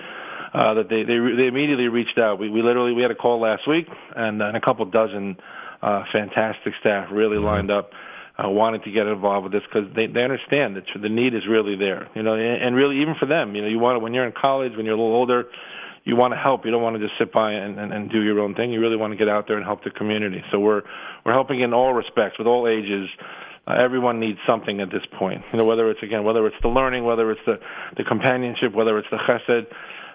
uh, 0.55 0.73
that 0.73 0.89
they, 0.89 1.03
they 1.03 1.19
they 1.37 1.47
immediately 1.47 1.89
reached 1.89 2.17
out. 2.17 2.39
We 2.39 2.49
we 2.49 2.63
literally 2.63 2.93
we 2.93 3.03
had 3.03 3.11
a 3.11 3.15
call 3.15 3.39
last 3.39 3.67
week 3.67 3.87
and, 4.15 4.41
and 4.41 4.57
a 4.57 4.61
couple 4.61 4.83
dozen 4.85 5.37
uh, 5.83 6.03
fantastic 6.11 6.73
staff 6.79 7.09
really 7.11 7.37
mm-hmm. 7.37 7.45
lined 7.45 7.71
up. 7.71 7.91
Uh, 8.37 8.49
wanting 8.49 8.81
to 8.81 8.91
get 8.91 9.07
involved 9.07 9.45
with 9.45 9.53
this 9.53 9.63
because 9.63 9.87
they 9.95 10.07
they 10.07 10.21
understand 10.21 10.75
that 10.75 10.83
the 11.01 11.07
need 11.07 11.33
is 11.33 11.47
really 11.47 11.77
there, 11.77 12.09
you 12.15 12.21
know, 12.21 12.33
and, 12.33 12.61
and 12.63 12.75
really 12.75 12.99
even 13.01 13.15
for 13.17 13.25
them, 13.25 13.55
you 13.55 13.61
know, 13.61 13.67
you 13.69 13.79
want 13.79 13.95
to 13.95 13.99
when 13.99 14.13
you're 14.13 14.25
in 14.25 14.33
college, 14.33 14.73
when 14.75 14.85
you're 14.85 14.95
a 14.95 14.99
little 14.99 15.15
older, 15.15 15.45
you 16.05 16.15
want 16.15 16.33
to 16.33 16.39
help. 16.39 16.65
You 16.65 16.71
don't 16.71 16.83
want 16.83 16.95
to 16.95 17.01
just 17.01 17.17
sit 17.17 17.33
by 17.33 17.51
and, 17.51 17.79
and, 17.79 17.91
and 17.91 18.09
do 18.09 18.21
your 18.21 18.39
own 18.39 18.53
thing. 18.53 18.71
You 18.71 18.79
really 18.79 18.95
want 18.95 19.11
to 19.11 19.17
get 19.17 19.27
out 19.27 19.45
there 19.47 19.57
and 19.57 19.65
help 19.65 19.83
the 19.83 19.89
community. 19.89 20.41
So 20.51 20.59
we're 20.59 20.83
we're 21.25 21.33
helping 21.33 21.61
in 21.61 21.73
all 21.73 21.93
respects 21.93 22.37
with 22.37 22.47
all 22.47 22.67
ages. 22.69 23.09
Uh, 23.67 23.73
everyone 23.81 24.19
needs 24.19 24.37
something 24.47 24.79
at 24.79 24.91
this 24.91 25.01
point. 25.17 25.41
You 25.51 25.57
know, 25.57 25.65
whether 25.65 25.89
it's 25.89 26.01
again, 26.03 26.23
whether 26.23 26.45
it's 26.45 26.55
the 26.61 26.69
learning, 26.69 27.03
whether 27.03 27.31
it's 27.31 27.41
the 27.45 27.57
the 27.97 28.03
companionship, 28.03 28.73
whether 28.73 28.97
it's 28.97 29.09
the 29.11 29.17
chesed. 29.17 29.65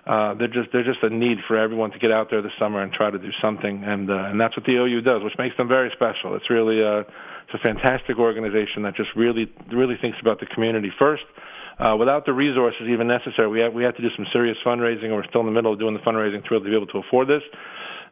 Uh, 0.07 0.33
they're 0.35 0.49
just 0.49 0.71
they're 0.73 0.87
just 0.87 1.03
a 1.03 1.11
need 1.11 1.39
for 1.47 1.59
everyone 1.59 1.91
to 1.91 1.99
get 1.99 2.11
out 2.11 2.29
there 2.31 2.41
this 2.41 2.53
summer 2.59 2.81
and 2.81 2.91
try 2.93 3.11
to 3.11 3.19
do 3.19 3.29
something, 3.43 3.85
and 3.85 4.09
uh, 4.11 4.31
and 4.31 4.41
that's 4.41 4.57
what 4.57 4.65
the 4.65 4.73
OU 4.73 5.03
does, 5.03 5.23
which 5.23 5.35
makes 5.39 5.55
them 5.59 5.69
very 5.69 5.91
special. 5.93 6.35
It's 6.35 6.49
really 6.49 6.81
uh, 6.83 7.05
it's 7.45 7.53
a 7.53 7.59
fantastic 7.59 8.17
organization 8.17 8.83
that 8.85 8.97
just 8.97 9.11
really 9.15 9.53
really 9.71 9.97
thinks 10.01 10.17
about 10.23 10.41
the 10.41 10.47
community 10.47 10.91
first 10.99 11.25
uh, 11.81 11.97
without 11.97 12.27
the 12.27 12.33
resources 12.33 12.83
even 12.89 13.07
necessary. 13.07 13.49
We 13.49 13.61
have 13.61 13.73
we 13.73 13.83
have 13.85 13.97
to 13.97 14.03
do 14.03 14.09
some 14.17 14.27
serious 14.33 14.57
fundraising, 14.65 15.11
we're 15.15 15.27
still 15.29 15.41
in 15.41 15.47
the 15.47 15.53
middle 15.53 15.73
of 15.73 15.79
doing 15.79 15.95
the 15.95 16.01
fundraising 16.01 16.47
to 16.47 16.61
be 16.61 16.75
able 16.75 16.87
to 16.89 16.99
afford 16.99 17.29
this. 17.29 17.43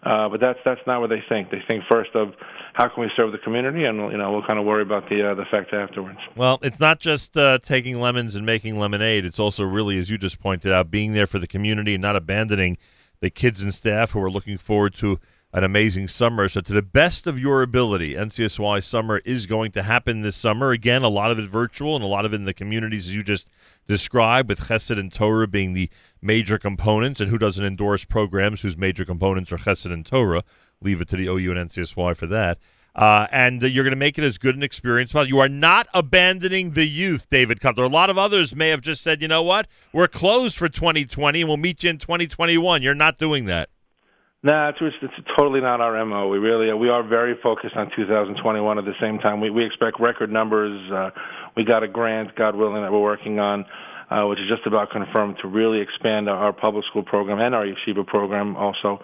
Uh, 0.03 0.29
but 0.29 0.41
that's 0.41 0.59
that's 0.65 0.81
not 0.87 1.01
what 1.01 1.11
they 1.11 1.23
think. 1.29 1.51
They 1.51 1.61
think 1.69 1.83
first 1.91 2.11
of 2.15 2.33
how 2.75 2.89
can 2.89 3.03
we 3.03 3.11
serve 3.17 3.33
the 3.33 3.39
community, 3.39 3.85
and 3.85 3.99
you 4.13 4.17
know 4.17 4.33
we'll 4.33 4.47
kind 4.47 4.59
of 4.59 4.65
worry 4.65 4.83
about 4.83 5.09
the 5.09 5.31
uh, 5.31 5.35
the 5.35 5.43
effect 5.43 5.75
afterwards. 5.75 6.19
Well, 6.37 6.61
it's 6.63 6.79
not 6.79 7.01
just 7.01 7.37
uh, 7.37 7.59
taking 7.59 8.01
lemons 8.01 8.37
and 8.37 8.47
making 8.47 8.79
lemonade. 8.79 9.25
It's 9.25 9.41
also 9.41 9.65
really, 9.65 9.99
as 9.99 10.09
you 10.09 10.17
just 10.17 10.39
pointed 10.39 10.73
out, 10.73 10.91
being 10.91 11.15
there 11.15 11.27
for 11.27 11.41
the 11.41 11.49
community 11.49 11.95
and 11.95 12.03
not 12.03 12.15
abandoning 12.15 12.79
the 13.21 13.29
kids 13.29 13.61
and 13.61 13.75
staff 13.75 14.13
who 14.13 14.23
are 14.23 14.31
looking 14.31 14.57
forward 14.57 14.95
to 14.95 15.19
an 15.53 15.65
amazing 15.65 16.07
summer. 16.07 16.49
So, 16.49 16.61
to 16.61 16.73
the 16.73 16.83
best 16.83 17.27
of 17.27 17.39
your 17.39 17.63
ability, 17.63 18.15
NCSY 18.15 18.85
summer 18.85 19.19
is 19.25 19.47
going 19.47 19.73
to 19.73 19.83
happen 19.83 20.21
this 20.21 20.37
summer. 20.37 20.71
Again, 20.71 21.03
a 21.03 21.09
lot 21.09 21.31
of 21.33 21.39
it 21.39 21.49
virtual 21.49 21.97
and 21.97 22.05
a 22.05 22.09
lot 22.09 22.25
of 22.25 22.33
it 22.33 22.37
in 22.37 22.45
the 22.45 22.55
communities 22.55 23.07
as 23.09 23.15
you 23.15 23.23
just 23.23 23.47
described, 23.89 24.49
with 24.49 24.61
Chesed 24.61 24.99
and 24.99 25.13
Torah 25.13 25.49
being 25.49 25.73
the 25.73 25.91
major 26.23 26.59
components. 26.59 27.21
And 27.21 27.31
who 27.31 27.39
doesn't 27.39 27.65
endorse 27.65 28.05
programs 28.05 28.61
whose 28.61 28.77
major 28.77 29.05
components 29.05 29.51
are 29.51 29.59
Chesed 29.59 29.93
and 29.93 30.07
Torah? 30.07 30.45
Leave 30.81 31.01
it 31.01 31.09
to 31.09 31.17
the 31.17 31.27
OU 31.27 31.53
and 31.53 31.71
NCSY 31.71 32.17
for 32.17 32.27
that. 32.27 32.59
Uh, 32.95 33.27
and 33.31 33.63
uh, 33.63 33.67
you're 33.67 33.85
going 33.85 33.93
to 33.93 33.97
make 33.97 34.19
it 34.19 34.25
as 34.25 34.39
good 34.39 34.57
an 34.57 34.63
experience. 34.63 35.15
Well, 35.15 35.27
you 35.27 35.39
are 35.39 35.49
not 35.49 35.87
abandoning 35.95 36.73
the 36.73 36.87
youth, 36.87 37.29
David 37.31 37.61
Cutler. 37.61 37.85
A 37.85 37.89
lot 37.89 38.11
of 38.11 38.19
others 38.19 38.57
may 38.57 38.69
have 38.69 38.81
just 38.81 39.03
said, 39.03 39.23
you 39.23 39.29
know 39.29 39.43
what, 39.43 39.69
we're 39.93 40.09
closed 40.09 40.57
for 40.57 40.69
2020 40.69 41.41
and 41.41 41.49
we'll 41.49 41.57
meet 41.57 41.85
you 41.85 41.91
in 41.91 41.99
2021. 41.99 42.83
You're 42.83 42.95
not 42.95 43.19
doing 43.19 43.45
that. 43.47 43.71
No, 44.43 44.69
it's, 44.69 44.79
it's 45.03 45.29
totally 45.37 45.61
not 45.61 45.81
our 45.81 46.05
mo. 46.05 46.29
We 46.29 46.39
really 46.39 46.73
we 46.73 46.89
are 46.89 47.03
very 47.03 47.37
focused 47.43 47.75
on 47.75 47.91
2021. 47.97 48.79
At 48.79 48.85
the 48.85 48.93
same 49.01 49.19
time, 49.19 49.41
we 49.41 49.51
we 49.51 49.67
expect 49.67 49.99
record 49.99 50.31
numbers. 50.31 50.81
Uh, 50.93 51.11
we 51.59 51.65
got 51.65 51.83
a 51.83 51.89
grant, 51.89 52.37
God 52.37 52.55
willing, 52.55 52.83
that 52.83 52.93
we're 52.93 53.03
working 53.03 53.41
on, 53.41 53.67
uh, 54.11 54.25
which 54.29 54.39
is 54.39 54.47
just 54.49 54.65
about 54.65 54.91
confirmed 54.91 55.37
to 55.43 55.49
really 55.49 55.81
expand 55.81 56.29
our, 56.29 56.53
public 56.53 56.85
school 56.87 57.03
program 57.03 57.41
and 57.41 57.53
our 57.53 57.67
yeshiva 57.67 58.07
program 58.07 58.57
also. 58.57 59.03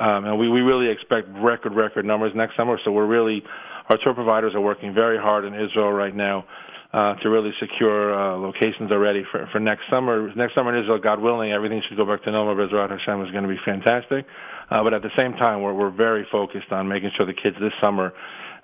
um, 0.00 0.24
and 0.24 0.38
we, 0.38 0.48
we 0.48 0.62
really 0.62 0.90
expect 0.90 1.28
record 1.44 1.74
record 1.74 2.06
numbers 2.06 2.32
next 2.34 2.56
summer. 2.56 2.80
So 2.86 2.90
we're 2.90 3.06
really 3.06 3.42
our 3.90 3.98
tour 4.02 4.14
providers 4.14 4.54
are 4.54 4.62
working 4.62 4.94
very 4.94 5.18
hard 5.18 5.44
in 5.44 5.52
Israel 5.52 5.92
right 5.92 6.16
now 6.16 6.46
uh, 6.94 7.16
to 7.16 7.28
really 7.28 7.50
secure 7.60 8.14
uh, 8.16 8.38
locations 8.38 8.90
already 8.90 9.22
for 9.30 9.46
for 9.52 9.60
next 9.60 9.82
summer. 9.90 10.32
Next 10.34 10.54
summer 10.54 10.74
in 10.74 10.82
Israel, 10.82 10.98
God 10.98 11.20
willing, 11.20 11.52
everything 11.52 11.82
should 11.86 11.98
go 11.98 12.06
back 12.06 12.24
to 12.24 12.32
normal. 12.32 12.56
Bezrat 12.56 12.88
Hashem 12.88 13.20
is 13.26 13.30
going 13.30 13.44
to 13.44 13.48
be 13.48 13.60
fantastic. 13.62 14.24
Uh, 14.70 14.82
but 14.82 14.94
at 14.94 15.02
the 15.02 15.12
same 15.18 15.32
time, 15.34 15.60
we're 15.60 15.74
we're 15.74 15.90
very 15.90 16.26
focused 16.32 16.72
on 16.72 16.88
making 16.88 17.10
sure 17.16 17.26
the 17.26 17.34
kids 17.34 17.56
this 17.60 17.74
summer 17.78 18.14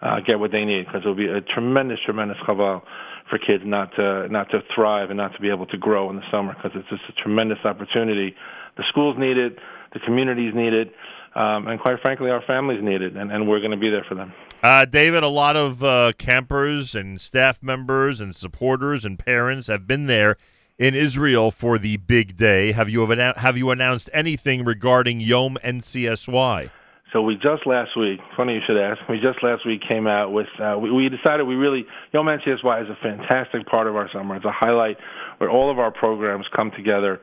uh, 0.03 0.21
get 0.27 0.39
what 0.39 0.53
they 0.53 0.65
need 0.65 0.87
because 0.87 1.03
it 1.05 1.09
will 1.09 1.15
be 1.15 1.29
a 1.29 1.41
tremendous, 1.41 1.99
tremendous 2.05 2.37
chaval 2.47 2.83
for 3.29 3.39
kids 3.39 3.65
not 3.65 3.95
to 3.97 4.29
not 4.29 4.51
to 4.51 4.63
thrive 4.75 5.11
and 5.11 5.17
not 5.17 5.35
to 5.35 5.41
be 5.41 5.51
able 5.51 5.67
to 5.67 5.77
grow 5.77 6.11
in 6.11 6.17
the 6.17 6.31
summer 6.31 6.55
because 6.55 6.73
it's 6.75 6.89
just 6.89 7.03
a 7.09 7.13
tremendous 7.13 7.59
opportunity. 7.65 8.35
The 8.77 8.85
schools 8.89 9.17
need 9.19 9.39
it, 9.39 9.59
the 9.93 10.01
communities 10.01 10.55
need 10.55 10.73
it, 10.73 10.95
um, 11.35 11.67
and 11.67 11.81
quite 11.81 12.01
frankly, 12.01 12.31
our 12.31 12.43
families 12.43 12.83
need 12.83 13.03
it, 13.03 13.17
and, 13.17 13.31
and 13.31 13.49
we're 13.49 13.61
going 13.61 13.73
to 13.73 13.77
be 13.77 13.91
there 13.91 14.05
for 14.05 14.15
them. 14.15 14.33
Uh, 14.63 14.85
David, 14.85 15.23
a 15.23 15.29
lot 15.29 15.57
of 15.57 15.83
uh, 15.83 16.13
campers 16.19 16.95
and 16.95 17.21
staff 17.21 17.63
members 17.63 18.21
and 18.21 18.35
supporters 18.35 19.05
and 19.05 19.19
parents 19.19 19.67
have 19.67 19.87
been 19.87 20.07
there 20.07 20.37
in 20.79 20.95
Israel 20.95 21.51
for 21.51 21.79
the 21.79 21.97
big 21.99 22.37
day. 22.37 22.73
Have 22.73 22.89
you 22.89 23.07
have 23.07 23.57
you 23.57 23.71
announced 23.71 24.11
anything 24.13 24.65
regarding 24.65 25.21
Yom 25.21 25.59
NCSY? 25.63 26.71
So 27.17 27.23
we 27.23 27.37
just 27.37 27.67
last 27.67 27.97
week, 27.97 28.21
funny 28.37 28.53
you 28.53 28.61
should 28.67 28.77
ask, 28.77 29.01
we 29.09 29.19
just 29.19 29.43
last 29.43 29.65
week 29.65 29.81
came 29.89 30.07
out 30.07 30.33
with, 30.33 30.49
uh, 30.61 30.77
we, 30.79 30.93
we 30.93 31.09
decided 31.09 31.45
we 31.45 31.55
really, 31.55 31.87
Yom 32.13 32.27
NCSY 32.27 32.83
is 32.83 32.91
a 32.91 32.97
fantastic 33.03 33.67
part 33.67 33.87
of 33.87 33.97
our 33.97 34.07
summer. 34.13 34.37
It's 34.37 34.45
a 34.45 34.53
highlight 34.53 34.99
where 35.39 35.49
all 35.49 35.71
of 35.71 35.79
our 35.79 35.91
programs 35.91 36.45
come 36.55 36.71
together, 36.77 37.19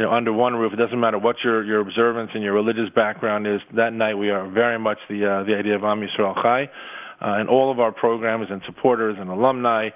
you 0.00 0.04
know, 0.04 0.10
under 0.10 0.32
one 0.32 0.56
roof. 0.56 0.72
It 0.72 0.78
doesn't 0.78 0.98
matter 0.98 1.20
what 1.20 1.36
your, 1.44 1.62
your 1.62 1.78
observance 1.78 2.32
and 2.34 2.42
your 2.42 2.54
religious 2.54 2.90
background 2.92 3.46
is. 3.46 3.60
That 3.76 3.92
night 3.92 4.16
we 4.16 4.30
are 4.30 4.50
very 4.50 4.80
much 4.80 4.98
the, 5.08 5.24
uh, 5.24 5.44
the 5.44 5.54
idea 5.54 5.76
of 5.76 5.84
Am 5.84 6.00
Yisrael 6.00 6.34
Chai. 6.42 6.64
Uh, 7.22 7.38
and 7.38 7.48
all 7.48 7.70
of 7.70 7.78
our 7.78 7.92
programs 7.92 8.48
and 8.50 8.60
supporters 8.66 9.16
and 9.16 9.30
alumni 9.30 9.90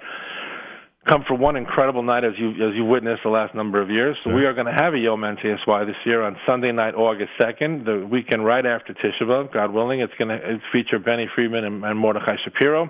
come 1.07 1.23
for 1.27 1.35
one 1.35 1.55
incredible 1.55 2.03
night 2.03 2.23
as 2.23 2.33
you 2.37 2.51
as 2.51 2.75
you 2.75 2.85
witnessed 2.85 3.21
the 3.23 3.29
last 3.29 3.55
number 3.55 3.81
of 3.81 3.89
years. 3.89 4.15
So 4.23 4.33
we 4.33 4.45
are 4.45 4.53
going 4.53 4.67
to 4.67 4.73
have 4.73 4.93
a 4.93 4.99
Yom 4.99 5.21
NCSY 5.21 5.87
this 5.87 5.95
year 6.05 6.21
on 6.21 6.37
Sunday 6.45 6.71
night, 6.71 6.93
August 6.93 7.31
second, 7.41 7.85
the 7.85 8.05
weekend 8.09 8.45
right 8.45 8.65
after 8.65 8.93
Tisha 8.93 9.23
B'av, 9.23 9.51
God 9.51 9.73
willing. 9.73 10.01
It's 10.01 10.13
going 10.19 10.29
to 10.29 10.59
feature 10.71 10.99
Benny 10.99 11.27
Friedman 11.33 11.65
and, 11.65 11.83
and 11.83 11.97
Mordechai 11.97 12.35
Shapiro. 12.43 12.89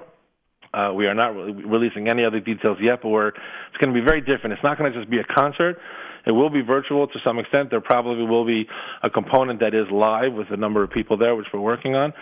Uh, 0.74 0.92
we 0.94 1.06
are 1.06 1.14
not 1.14 1.30
re- 1.30 1.52
releasing 1.52 2.08
any 2.08 2.24
other 2.24 2.40
details 2.40 2.78
yet, 2.82 3.00
but 3.02 3.10
we're, 3.10 3.28
it's 3.28 3.78
going 3.82 3.94
to 3.94 4.00
be 4.00 4.06
very 4.06 4.22
different. 4.22 4.54
It's 4.54 4.64
not 4.64 4.78
going 4.78 4.92
to 4.92 4.98
just 4.98 5.10
be 5.10 5.20
a 5.20 5.34
concert. 5.36 5.78
It 6.26 6.32
will 6.32 6.50
be 6.50 6.62
virtual 6.62 7.08
to 7.08 7.20
some 7.26 7.40
extent. 7.40 7.70
There 7.72 7.82
probably 7.82 8.26
will 8.26 8.46
be 8.46 8.68
a 9.04 9.10
component 9.10 9.60
that 9.60 9.74
is 9.74 9.88
live 9.92 10.34
with 10.34 10.48
a 10.52 10.58
number 10.58 10.84
of 10.84 10.92
people 10.92 11.18
there, 11.18 11.36
which 11.36 11.48
we're 11.54 11.60
working 11.60 11.96
on. 11.96 12.14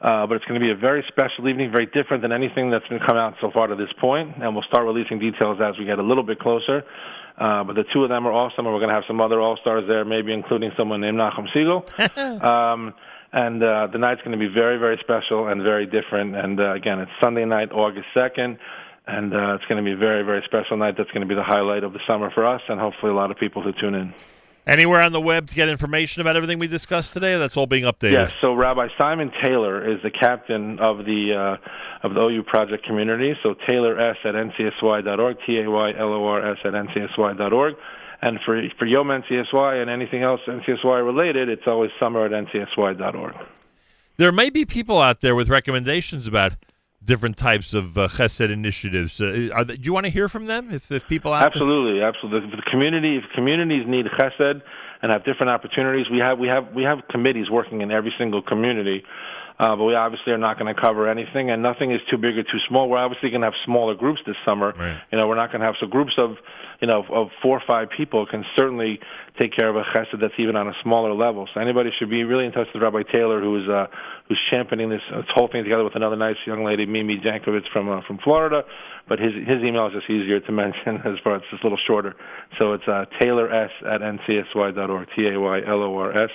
Uh, 0.00 0.26
but 0.26 0.36
it's 0.36 0.44
going 0.44 0.60
to 0.60 0.64
be 0.64 0.70
a 0.70 0.76
very 0.76 1.04
special 1.08 1.48
evening, 1.48 1.72
very 1.72 1.86
different 1.86 2.22
than 2.22 2.30
anything 2.30 2.70
that's 2.70 2.86
been 2.86 3.00
come 3.04 3.16
out 3.16 3.34
so 3.40 3.50
far 3.50 3.66
to 3.66 3.74
this 3.74 3.90
point, 4.00 4.30
and 4.40 4.54
we'll 4.54 4.62
start 4.68 4.86
releasing 4.86 5.18
details 5.18 5.58
as 5.60 5.76
we 5.76 5.84
get 5.84 5.98
a 5.98 6.02
little 6.02 6.22
bit 6.22 6.38
closer. 6.38 6.84
Uh, 7.36 7.64
but 7.64 7.74
the 7.74 7.84
two 7.92 8.04
of 8.04 8.08
them 8.08 8.26
are 8.26 8.32
awesome, 8.32 8.66
and 8.66 8.74
we're 8.74 8.80
going 8.80 8.90
to 8.90 8.94
have 8.94 9.04
some 9.08 9.20
other 9.20 9.40
all 9.40 9.56
stars 9.60 9.84
there, 9.88 10.04
maybe 10.04 10.32
including 10.32 10.70
someone 10.76 11.00
named 11.00 11.18
Nachum 11.18 11.46
Segal. 11.54 11.82
um, 12.44 12.94
and 13.32 13.62
uh, 13.62 13.88
the 13.92 13.98
night's 13.98 14.20
going 14.22 14.38
to 14.38 14.38
be 14.38 14.52
very, 14.52 14.78
very 14.78 14.98
special 15.02 15.48
and 15.48 15.62
very 15.62 15.86
different. 15.86 16.34
And 16.34 16.58
uh, 16.58 16.74
again, 16.74 17.00
it's 17.00 17.10
Sunday 17.20 17.44
night, 17.44 17.70
August 17.72 18.06
second, 18.14 18.58
and 19.06 19.34
uh, 19.34 19.54
it's 19.54 19.64
going 19.66 19.82
to 19.82 19.84
be 19.84 19.92
a 19.92 19.96
very, 19.96 20.22
very 20.22 20.42
special 20.46 20.76
night. 20.76 20.94
That's 20.96 21.10
going 21.10 21.22
to 21.22 21.28
be 21.28 21.34
the 21.34 21.44
highlight 21.44 21.84
of 21.84 21.92
the 21.92 22.00
summer 22.06 22.30
for 22.30 22.46
us, 22.46 22.62
and 22.68 22.80
hopefully 22.80 23.10
a 23.10 23.14
lot 23.14 23.30
of 23.30 23.36
people 23.36 23.62
who 23.62 23.72
tune 23.72 23.94
in. 23.94 24.14
Anywhere 24.68 25.00
on 25.00 25.12
the 25.12 25.20
web 25.20 25.48
to 25.48 25.54
get 25.54 25.70
information 25.70 26.20
about 26.20 26.36
everything 26.36 26.58
we 26.58 26.66
discussed 26.66 27.14
today? 27.14 27.38
That's 27.38 27.56
all 27.56 27.66
being 27.66 27.84
updated. 27.84 28.12
Yes. 28.12 28.32
So 28.42 28.52
Rabbi 28.52 28.88
Simon 28.98 29.32
Taylor 29.42 29.90
is 29.90 30.02
the 30.02 30.10
captain 30.10 30.78
of 30.78 31.06
the 31.06 31.56
uh, 31.58 32.06
of 32.06 32.12
the 32.12 32.20
OU 32.20 32.42
project 32.42 32.84
community. 32.84 33.32
So 33.42 33.54
Taylor 33.66 33.98
S 33.98 34.18
at 34.24 34.34
ncsy.org, 34.34 35.36
T 35.46 35.58
A 35.60 35.70
Y 35.70 35.92
L 35.98 36.12
O 36.12 36.26
R 36.26 36.52
S 36.52 36.58
at 36.66 36.74
ncsy.org. 36.74 37.74
And 38.20 38.38
for 38.44 38.62
for 38.78 38.84
Yom 38.84 39.08
NCSY 39.08 39.80
and 39.80 39.88
anything 39.88 40.22
else 40.22 40.40
NCSY 40.46 41.02
related, 41.02 41.48
it's 41.48 41.66
always 41.66 41.90
summer 41.98 42.26
at 42.26 42.32
ncsy.org. 42.32 43.34
There 44.18 44.32
may 44.32 44.50
be 44.50 44.66
people 44.66 45.00
out 45.00 45.22
there 45.22 45.34
with 45.34 45.48
recommendations 45.48 46.26
about 46.26 46.52
different 47.04 47.36
types 47.36 47.74
of 47.74 47.96
uh, 47.96 48.08
chesed 48.08 48.50
initiatives. 48.50 49.20
Uh, 49.20 49.64
they, 49.64 49.76
do 49.76 49.82
you 49.82 49.92
want 49.92 50.06
to 50.06 50.10
hear 50.10 50.28
from 50.28 50.46
them? 50.46 50.70
If, 50.70 50.90
if 50.90 51.06
people 51.08 51.34
absolutely, 51.34 52.02
absolutely, 52.02 52.48
if 52.48 52.56
the 52.56 52.70
community, 52.70 53.16
if 53.16 53.24
communities 53.34 53.84
need 53.86 54.06
chesed 54.18 54.60
and 55.02 55.12
have 55.12 55.24
different 55.24 55.50
opportunities, 55.50 56.06
we 56.10 56.18
have 56.18 56.38
we 56.38 56.48
have 56.48 56.64
we 56.74 56.82
have 56.82 56.98
committees 57.10 57.50
working 57.50 57.80
in 57.80 57.90
every 57.90 58.12
single 58.18 58.42
community. 58.42 59.02
Uh, 59.58 59.74
but 59.74 59.84
we 59.84 59.94
obviously 59.94 60.32
are 60.32 60.38
not 60.38 60.58
going 60.58 60.72
to 60.72 60.80
cover 60.80 61.08
anything, 61.08 61.50
and 61.50 61.62
nothing 61.62 61.90
is 61.90 62.00
too 62.10 62.16
big 62.16 62.38
or 62.38 62.44
too 62.44 62.62
small. 62.68 62.88
We're 62.88 62.98
obviously 62.98 63.30
going 63.30 63.40
to 63.40 63.48
have 63.48 63.58
smaller 63.64 63.94
groups 63.94 64.20
this 64.24 64.36
summer. 64.44 64.72
Right. 64.78 64.96
You 65.10 65.18
know, 65.18 65.26
we're 65.26 65.36
not 65.36 65.50
going 65.50 65.60
to 65.60 65.66
have 65.66 65.74
so 65.80 65.86
groups 65.86 66.14
of 66.16 66.36
you 66.80 66.86
know, 66.86 67.04
of 67.10 67.28
four 67.42 67.58
or 67.58 67.62
five 67.66 67.88
people 67.96 68.24
can 68.26 68.44
certainly 68.56 69.00
take 69.40 69.52
care 69.56 69.68
of 69.68 69.76
a 69.76 69.82
chesed 69.82 70.20
that's 70.20 70.34
even 70.38 70.54
on 70.54 70.68
a 70.68 70.72
smaller 70.82 71.12
level. 71.12 71.48
So 71.52 71.60
anybody 71.60 71.90
should 71.98 72.10
be 72.10 72.22
really 72.22 72.46
in 72.46 72.52
touch 72.52 72.68
with 72.72 72.82
Rabbi 72.82 73.02
Taylor, 73.10 73.40
who's 73.40 73.68
uh, 73.68 73.86
who's 74.28 74.40
championing 74.50 74.90
this, 74.90 75.00
this 75.10 75.26
whole 75.34 75.48
thing 75.48 75.64
together 75.64 75.82
with 75.82 75.96
another 75.96 76.16
nice 76.16 76.36
young 76.46 76.64
lady, 76.64 76.86
Mimi 76.86 77.18
Jankovic 77.18 77.68
from 77.72 77.88
uh, 77.88 78.00
from 78.06 78.18
Florida. 78.18 78.62
But 79.08 79.18
his 79.18 79.32
his 79.34 79.62
email 79.64 79.88
is 79.88 79.94
just 79.94 80.08
easier 80.08 80.38
to 80.38 80.52
mention 80.64 80.98
as 81.04 81.18
far 81.24 81.36
as 81.36 81.42
it's 81.42 81.50
just 81.50 81.64
a 81.64 81.66
little 81.66 81.80
shorter. 81.84 82.14
So 82.58 82.74
it's 82.74 82.86
uh, 82.86 83.06
Taylor 83.20 83.52
S 83.52 83.70
at 83.84 84.00
ncsy.org. 84.00 85.08
T 85.16 85.26
A 85.26 85.40
Y 85.40 85.60
L 85.66 85.82
O 85.82 85.96
R 85.98 86.12
S 86.12 86.30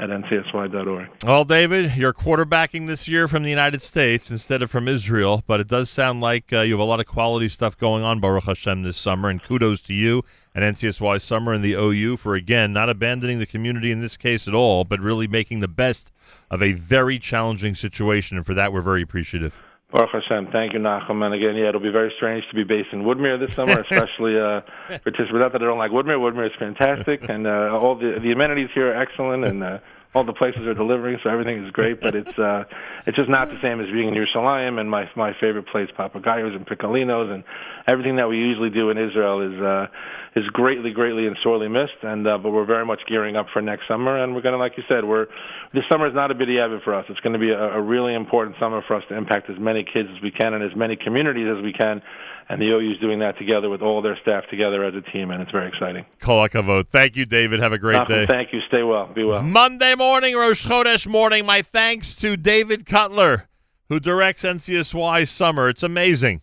at 0.00 0.08
ncsy.org. 0.08 1.08
Well, 1.24 1.44
David, 1.44 1.94
you're 1.94 2.14
quarterbacking 2.14 2.86
this 2.86 3.06
year 3.06 3.28
from 3.28 3.42
the 3.42 3.50
United 3.50 3.82
States 3.82 4.30
instead 4.30 4.62
of 4.62 4.70
from 4.70 4.88
Israel, 4.88 5.44
but 5.46 5.60
it 5.60 5.68
does 5.68 5.90
sound 5.90 6.22
like 6.22 6.52
uh, 6.52 6.60
you 6.60 6.72
have 6.72 6.80
a 6.80 6.84
lot 6.84 7.00
of 7.00 7.06
quality 7.06 7.48
stuff 7.48 7.76
going 7.76 8.02
on, 8.02 8.18
Baruch 8.18 8.44
Hashem, 8.44 8.82
this 8.82 8.96
summer, 8.96 9.28
and 9.28 9.42
kudos 9.42 9.80
to 9.82 9.94
you 9.94 10.24
and 10.54 10.64
NCSY 10.64 11.20
Summer 11.20 11.52
and 11.52 11.62
the 11.62 11.74
OU 11.74 12.16
for, 12.16 12.34
again, 12.34 12.72
not 12.72 12.88
abandoning 12.88 13.38
the 13.38 13.46
community 13.46 13.90
in 13.90 14.00
this 14.00 14.16
case 14.16 14.48
at 14.48 14.54
all, 14.54 14.84
but 14.84 15.00
really 15.00 15.28
making 15.28 15.60
the 15.60 15.68
best 15.68 16.10
of 16.50 16.62
a 16.62 16.72
very 16.72 17.18
challenging 17.18 17.74
situation, 17.74 18.36
and 18.36 18.46
for 18.46 18.54
that, 18.54 18.72
we're 18.72 18.80
very 18.80 19.02
appreciative. 19.02 19.54
Baruch 19.92 20.10
Hashem. 20.12 20.48
Thank 20.52 20.72
you, 20.72 20.78
Nachum. 20.78 21.24
And 21.24 21.34
again, 21.34 21.56
yeah, 21.56 21.68
it'll 21.68 21.80
be 21.80 21.90
very 21.90 22.12
strange 22.16 22.44
to 22.50 22.54
be 22.54 22.62
based 22.64 22.88
in 22.92 23.02
Woodmere 23.02 23.38
this 23.38 23.54
summer, 23.54 23.80
especially 23.90 24.38
uh, 24.38 24.60
participants. 24.88 25.32
Not 25.34 25.52
that 25.52 25.62
I 25.62 25.66
don't 25.66 25.78
like 25.78 25.90
Woodmere. 25.90 26.18
Woodmere 26.18 26.46
is 26.46 26.56
fantastic, 26.58 27.20
and 27.28 27.46
uh, 27.46 27.76
all 27.76 27.96
the 27.96 28.18
the 28.22 28.32
amenities 28.32 28.68
here 28.74 28.92
are 28.92 29.02
excellent, 29.02 29.44
and 29.44 29.62
uh, 29.62 29.78
all 30.12 30.24
the 30.24 30.32
places 30.32 30.62
are 30.62 30.74
delivering, 30.74 31.18
so 31.22 31.30
everything 31.30 31.64
is 31.64 31.70
great. 31.70 32.00
But 32.00 32.14
it's 32.16 32.38
uh, 32.38 32.64
it's 33.06 33.16
just 33.16 33.28
not 33.28 33.48
the 33.48 33.60
same 33.62 33.80
as 33.80 33.86
being 33.90 34.08
in 34.08 34.14
Yerushalayim 34.14 34.80
and 34.80 34.90
my 34.90 35.08
my 35.14 35.32
favorite 35.40 35.66
place, 35.68 35.88
Papagayos 35.96 36.54
and 36.56 36.66
Piccolinos, 36.66 37.32
and 37.32 37.44
everything 37.86 38.16
that 38.16 38.28
we 38.28 38.36
usually 38.36 38.70
do 38.70 38.90
in 38.90 38.98
Israel 38.98 39.40
is 39.40 39.60
uh, 39.60 39.86
is 40.34 40.46
greatly, 40.48 40.90
greatly 40.90 41.26
and 41.26 41.36
sorely 41.42 41.68
missed. 41.68 42.02
And 42.02 42.26
uh, 42.26 42.38
but 42.38 42.50
we're 42.50 42.64
very 42.64 42.84
much 42.84 43.00
gearing 43.06 43.36
up 43.36 43.46
for 43.52 43.62
next 43.62 43.86
summer, 43.86 44.20
and 44.22 44.34
we're 44.34 44.42
going 44.42 44.54
to, 44.54 44.58
like 44.58 44.76
you 44.76 44.82
said, 44.88 45.04
we're 45.04 45.26
this 45.72 45.84
summer 45.88 46.08
is 46.08 46.14
not 46.14 46.32
a 46.32 46.34
bidiyavit 46.34 46.82
for 46.82 46.94
us. 46.94 47.06
It's 47.08 47.20
going 47.20 47.34
to 47.34 47.38
be 47.38 47.50
a, 47.50 47.74
a 47.74 47.80
really 47.80 48.14
important 48.14 48.56
summer 48.58 48.82
for 48.86 48.96
us 48.96 49.04
to 49.10 49.16
impact 49.16 49.48
as 49.48 49.58
many 49.60 49.84
kids 49.84 50.08
as 50.14 50.20
we 50.20 50.32
can 50.32 50.54
and 50.54 50.64
as 50.64 50.76
many 50.76 50.96
communities 50.96 51.46
as 51.56 51.62
we 51.62 51.72
can. 51.72 52.02
And 52.50 52.60
the 52.60 52.66
OU 52.66 52.94
is 52.94 52.98
doing 52.98 53.20
that 53.20 53.38
together 53.38 53.70
with 53.70 53.80
all 53.80 54.02
their 54.02 54.18
staff 54.22 54.42
together 54.50 54.82
as 54.84 54.92
a 54.96 55.02
team, 55.12 55.30
and 55.30 55.40
it's 55.40 55.52
very 55.52 55.68
exciting. 55.68 56.04
Kol 56.18 56.48
Thank 56.82 57.14
you, 57.14 57.24
David. 57.24 57.60
Have 57.60 57.72
a 57.72 57.78
great 57.78 58.08
day. 58.08 58.26
Thank 58.26 58.52
you. 58.52 58.58
Stay 58.66 58.82
well. 58.82 59.06
Be 59.06 59.22
well. 59.22 59.40
Monday 59.40 59.94
morning, 59.94 60.34
Rosh 60.34 60.66
Chodesh 60.66 61.06
morning. 61.06 61.46
My 61.46 61.62
thanks 61.62 62.12
to 62.14 62.36
David 62.36 62.86
Cutler, 62.86 63.48
who 63.88 64.00
directs 64.00 64.42
NCSY 64.42 65.28
Summer. 65.28 65.68
It's 65.68 65.84
amazing 65.84 66.40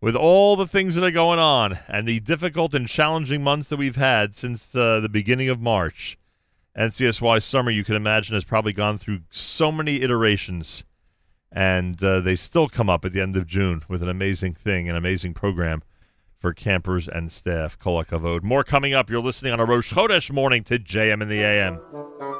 with 0.00 0.14
all 0.14 0.54
the 0.54 0.68
things 0.68 0.94
that 0.94 1.02
are 1.02 1.10
going 1.10 1.40
on 1.40 1.80
and 1.88 2.06
the 2.06 2.20
difficult 2.20 2.72
and 2.72 2.86
challenging 2.86 3.42
months 3.42 3.68
that 3.70 3.76
we've 3.76 3.96
had 3.96 4.36
since 4.36 4.72
uh, 4.74 5.00
the 5.00 5.08
beginning 5.08 5.48
of 5.48 5.60
March, 5.60 6.16
NCSY 6.78 7.42
summer, 7.42 7.72
you 7.72 7.82
can 7.82 7.96
imagine, 7.96 8.34
has 8.34 8.44
probably 8.44 8.72
gone 8.72 8.98
through 8.98 9.22
so 9.30 9.72
many 9.72 10.00
iterations. 10.00 10.84
And 11.52 12.02
uh, 12.02 12.20
they 12.20 12.36
still 12.36 12.68
come 12.68 12.88
up 12.88 13.04
at 13.04 13.12
the 13.12 13.20
end 13.20 13.36
of 13.36 13.46
June 13.46 13.82
with 13.88 14.02
an 14.02 14.08
amazing 14.08 14.54
thing, 14.54 14.88
an 14.88 14.96
amazing 14.96 15.34
program 15.34 15.82
for 16.38 16.54
campers 16.54 17.08
and 17.08 17.30
staff. 17.30 17.78
Kol 17.78 18.02
More 18.42 18.64
coming 18.64 18.94
up. 18.94 19.10
You're 19.10 19.20
listening 19.20 19.52
on 19.52 19.60
a 19.60 19.64
Rosh 19.64 19.92
Chodesh 19.92 20.32
morning 20.32 20.64
to 20.64 20.78
JM 20.78 21.22
in 21.22 21.28
the 21.28 21.42
AM. 21.42 21.80